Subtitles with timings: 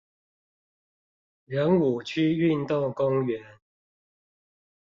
[1.45, 3.59] 仁武區運動公園